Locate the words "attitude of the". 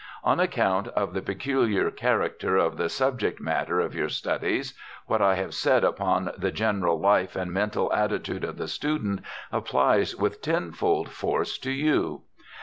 7.93-8.67